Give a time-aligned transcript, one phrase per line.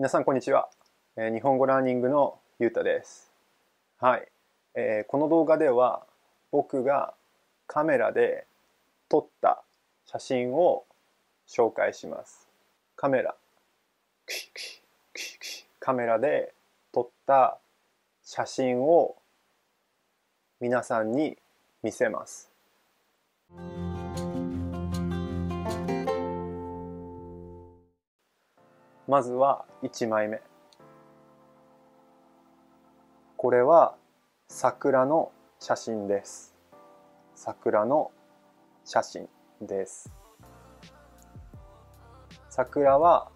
[0.00, 0.70] 皆さんこんにちは、
[1.18, 3.30] えー日本語ラーニングのゆうたです。
[3.98, 4.26] はい、
[4.74, 6.06] えーこの動画では
[6.50, 7.12] 僕が
[7.66, 8.46] カメラで
[9.10, 9.62] 撮った
[10.06, 10.84] 写真を
[11.46, 12.48] 紹介します。
[12.96, 13.34] カメラ。
[14.24, 14.80] クシクシ
[15.12, 16.54] クシクシカメラで
[16.94, 17.58] 撮った
[18.24, 19.16] 写真を
[20.62, 21.36] 皆さんに
[21.82, 22.50] 見せます。
[29.10, 30.40] まずは1枚目。
[33.36, 33.96] これは
[34.46, 36.54] 桜の写真です。
[37.34, 38.12] 桜の
[38.84, 39.28] 写真
[39.62, 40.12] です。
[42.50, 43.32] 桜は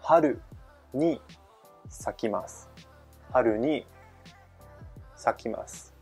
[0.00, 0.40] 春
[0.94, 1.20] に
[1.90, 2.70] 咲きます。
[3.32, 3.84] 春に
[5.14, 5.92] 咲きます。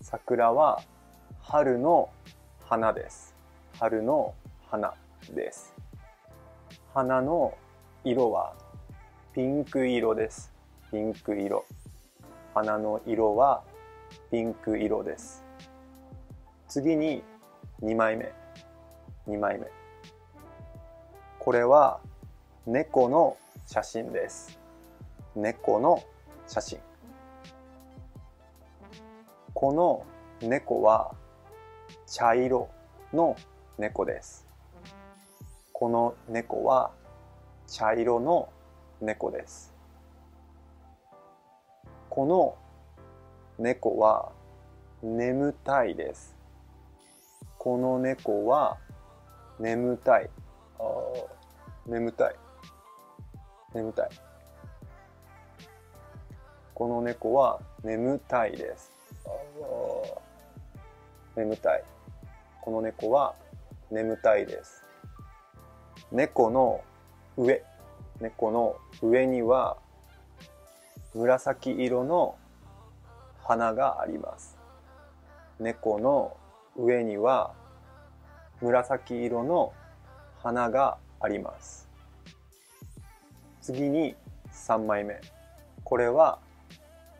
[0.00, 0.80] 桜は
[1.42, 2.08] 春の
[2.64, 3.34] 花です。
[3.78, 4.34] 春の
[4.70, 4.94] 花
[5.34, 5.79] です。
[6.92, 7.56] 花の
[8.02, 8.52] 色は
[9.32, 10.52] ピンク色です。
[10.90, 11.64] ピンク色。
[12.52, 13.62] 花の色は
[14.32, 15.44] ピンク色です。
[16.66, 17.22] 次に
[17.80, 18.32] 2枚目。
[19.28, 19.68] 2枚目。
[21.38, 22.00] これは
[22.66, 23.36] 猫の
[23.68, 24.58] 写真です。
[25.36, 26.02] 猫の
[26.48, 26.80] 写真。
[29.54, 30.04] この
[30.40, 31.14] 猫は
[32.08, 32.68] 茶色
[33.12, 33.36] の
[33.78, 34.49] 猫です。
[35.80, 36.90] この猫は
[37.66, 38.50] 茶色の
[39.00, 39.72] 猫です。
[42.10, 42.54] この
[43.58, 44.30] 猫は
[45.02, 46.36] 眠たいです。
[47.56, 48.76] この猫は
[49.58, 50.28] 眠たい。
[51.86, 52.36] 眠たい。
[53.72, 54.10] 眠たい。
[56.74, 58.92] この猫は眠たいです。
[61.34, 61.84] 眠たい。
[62.60, 63.34] この猫は
[63.90, 64.89] 眠たいです。
[66.12, 66.80] 猫の
[67.36, 67.62] 上。
[68.20, 69.78] 猫の上には
[71.14, 72.36] 紫色の
[73.42, 74.58] 花があります。
[75.58, 76.36] 猫の
[76.76, 77.54] 上には
[78.60, 79.72] 紫色の
[80.42, 81.88] 花があります。
[83.60, 84.14] 次に
[84.52, 85.20] 3枚目。
[85.84, 86.40] これは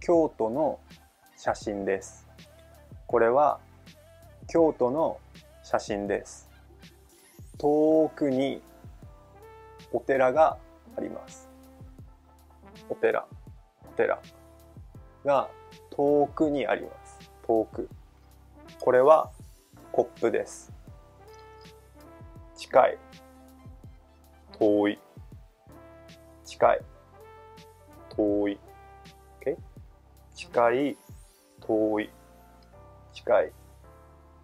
[0.00, 0.80] 京都の
[1.36, 2.26] 写真です。
[3.06, 3.60] これは
[4.48, 5.18] 京都の
[5.62, 6.50] 写真です。
[7.58, 8.60] 遠くに
[9.92, 10.58] お寺が
[10.96, 11.48] あります。
[12.88, 13.26] お寺。
[13.84, 14.20] お寺。
[15.24, 15.48] が
[15.90, 17.30] 遠くにあります。
[17.46, 17.88] 遠く。
[18.80, 19.30] これは
[19.92, 20.72] コップです。
[22.56, 22.98] 近い。
[24.58, 24.98] 遠い。
[26.44, 26.80] 近い。
[28.16, 28.58] 遠い、
[29.40, 29.56] OK?
[30.34, 30.98] 近い。
[31.60, 32.10] 遠い。
[33.12, 33.52] 近い。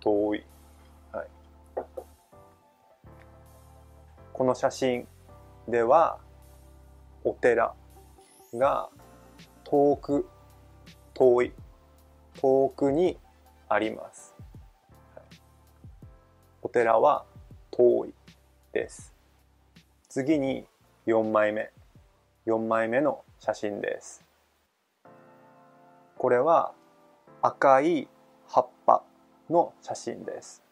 [0.00, 0.44] 遠い。
[1.12, 1.28] はい。
[4.32, 5.06] この写真
[5.68, 6.18] では
[7.24, 7.74] お寺
[8.54, 8.90] が
[9.64, 10.26] 遠く
[11.14, 11.52] 遠い
[12.40, 13.18] 遠くに
[13.68, 14.34] あります。
[16.62, 17.24] お寺は
[17.70, 18.14] 遠い
[18.72, 19.14] です。
[20.08, 20.66] 次に
[21.06, 21.70] 4枚目。
[22.46, 24.24] 4枚目の写真です。
[26.18, 26.72] これは
[27.40, 28.08] 赤い
[28.48, 29.02] 葉っぱ
[29.48, 30.62] の写真です。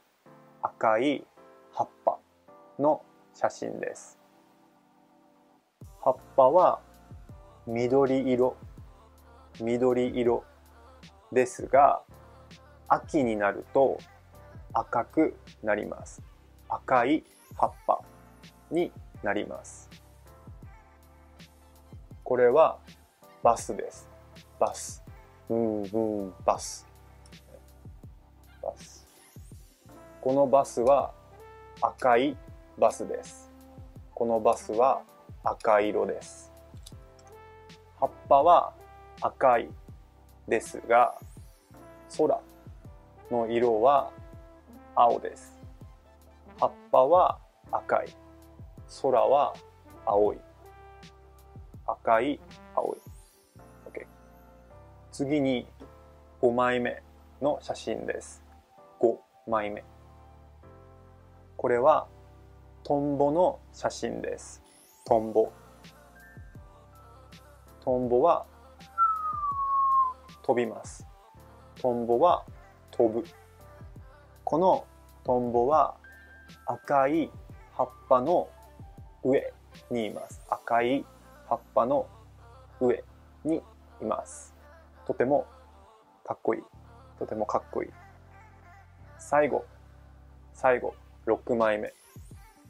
[0.61, 1.25] 赤い
[1.73, 2.19] 葉っぱ
[2.79, 3.03] の
[3.35, 4.22] 写真です。
[6.05, 6.81] 葉っぱは
[7.67, 8.57] 緑色
[9.61, 10.45] 緑色
[11.31, 12.03] ですが
[12.89, 13.99] 秋になると
[14.75, 16.23] 赤くなります。
[16.69, 17.25] 赤い
[17.57, 18.01] 葉っぱ
[18.71, 18.91] に
[19.23, 19.89] なります。
[22.25, 22.79] これは
[23.43, 24.09] バスです。
[24.59, 25.05] バス。
[25.49, 26.87] うんうんバス。
[28.63, 29.07] バス。
[30.21, 31.13] このバスは
[31.81, 32.37] 赤い
[32.79, 33.51] バスです。
[34.15, 35.03] このバスは
[35.45, 36.53] 赤色です。
[37.99, 38.73] 葉っぱは
[39.21, 39.69] 赤い
[40.47, 41.15] ですが
[42.17, 42.41] 空
[43.31, 44.11] の色は
[44.95, 45.59] 青です。
[46.61, 47.39] 葉っぱは
[47.73, 48.09] 赤い。
[49.03, 49.55] 空は
[50.07, 50.39] 青い。
[51.87, 52.39] 赤い
[52.77, 52.99] 青い、
[53.91, 54.07] OK、
[55.11, 55.67] 次に
[56.41, 57.03] 5枚目
[57.41, 58.45] の写真です。
[59.01, 59.17] 5
[59.49, 59.83] 枚目。
[61.57, 62.07] これは
[62.85, 64.62] トンボの写真です。
[65.05, 65.53] トンボ。
[67.81, 68.47] トンボは
[70.43, 71.05] 飛びます。
[71.81, 72.45] トンボは
[72.93, 73.27] 飛ぶ。
[74.45, 74.87] この
[75.25, 75.97] トンボは
[76.67, 77.31] 赤い
[77.73, 78.49] 葉っぱの
[79.25, 79.53] 上
[79.91, 80.41] にいます。
[80.49, 81.05] 赤い
[81.49, 82.07] 葉っぱの
[82.81, 83.03] 上
[83.45, 83.61] に
[84.01, 84.55] います。
[85.05, 85.47] とても
[86.25, 86.63] かっこいい。
[87.19, 87.91] とてもかっこいい。
[89.19, 89.65] 最後。
[90.53, 90.95] 最後。
[91.27, 91.93] 6枚目。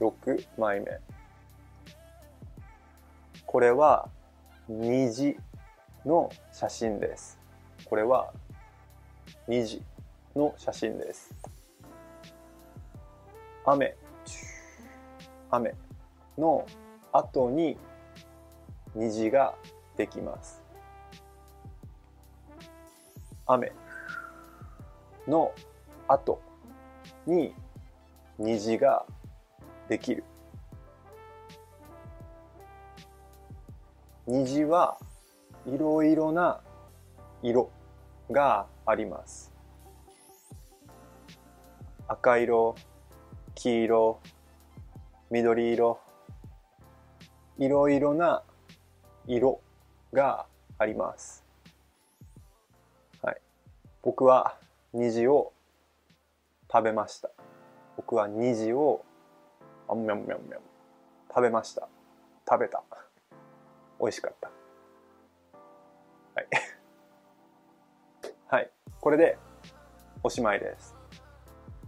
[0.00, 0.86] 6枚目。
[3.52, 4.08] これは
[4.66, 5.36] 虹
[6.06, 7.38] の写真です。
[7.84, 8.32] これは
[9.46, 9.82] 虹
[10.34, 11.34] の写真です。
[13.66, 13.94] 雨。
[15.50, 15.74] 雨。
[16.38, 16.64] の
[17.12, 17.76] 後に
[18.94, 19.54] 虹が
[19.98, 20.62] できます。
[23.44, 23.70] 雨。
[25.28, 25.52] の
[26.08, 26.40] 後
[27.26, 27.54] に
[28.38, 29.04] 虹が
[29.90, 30.24] できる。
[34.26, 34.98] 虹は
[35.66, 36.60] いろいろな
[37.42, 37.70] 色
[38.30, 39.52] があります。
[42.06, 42.76] 赤色
[43.56, 44.20] 黄色
[45.30, 46.00] 緑色
[47.58, 48.42] いろいろな
[49.26, 49.60] 色
[50.12, 50.46] が
[50.78, 51.44] あります。
[53.22, 53.40] はい。
[54.02, 54.56] 僕は
[54.92, 55.52] 虹を
[56.70, 57.30] 食べました。
[57.96, 59.04] 僕は虹を
[59.88, 60.60] あんみゃんみゃんみゃん
[61.28, 61.88] 食べました。
[62.48, 62.84] 食べた。
[64.02, 64.50] 美味しかった。
[66.34, 66.48] はい。
[68.48, 68.70] はい。
[69.00, 69.38] これで
[70.24, 70.96] おしまいです。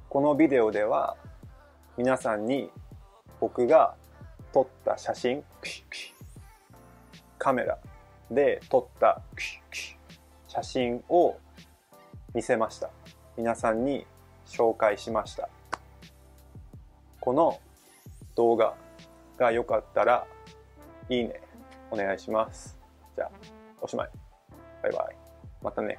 [0.08, 1.16] このビデオでは
[1.96, 2.70] 皆さんに
[3.40, 3.96] 僕が
[4.52, 5.42] 撮った写真
[7.36, 7.80] カメラ
[8.30, 9.20] で撮った
[10.46, 11.36] 写真を
[12.32, 12.90] 見せました。
[13.36, 14.06] 皆さんに
[14.46, 15.48] 紹介しました。
[17.18, 17.58] この
[18.36, 18.76] 動画
[19.36, 20.28] が良かったら
[21.08, 21.40] いいね
[21.94, 22.76] お願いします。
[23.16, 23.30] じゃあ
[23.80, 24.10] おしまい。
[24.82, 25.16] バイバイ。
[25.62, 25.98] またね。